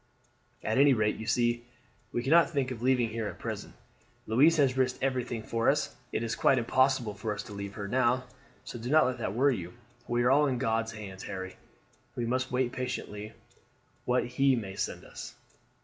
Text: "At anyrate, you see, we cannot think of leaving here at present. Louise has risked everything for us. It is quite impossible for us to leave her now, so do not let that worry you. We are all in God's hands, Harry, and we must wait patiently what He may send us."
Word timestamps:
"At 0.63 0.79
anyrate, 0.79 1.17
you 1.17 1.27
see, 1.27 1.63
we 2.11 2.23
cannot 2.23 2.49
think 2.49 2.71
of 2.71 2.81
leaving 2.81 3.09
here 3.09 3.27
at 3.27 3.37
present. 3.37 3.75
Louise 4.25 4.57
has 4.57 4.75
risked 4.75 4.97
everything 5.03 5.43
for 5.43 5.69
us. 5.69 5.95
It 6.11 6.23
is 6.23 6.33
quite 6.35 6.57
impossible 6.57 7.13
for 7.13 7.35
us 7.35 7.43
to 7.43 7.53
leave 7.53 7.75
her 7.75 7.87
now, 7.87 8.23
so 8.63 8.79
do 8.79 8.89
not 8.89 9.05
let 9.05 9.19
that 9.19 9.35
worry 9.35 9.57
you. 9.57 9.75
We 10.07 10.23
are 10.23 10.31
all 10.31 10.47
in 10.47 10.57
God's 10.57 10.93
hands, 10.93 11.21
Harry, 11.25 11.51
and 11.51 12.15
we 12.25 12.25
must 12.25 12.51
wait 12.51 12.71
patiently 12.71 13.33
what 14.05 14.25
He 14.25 14.55
may 14.55 14.75
send 14.75 15.05
us." 15.05 15.35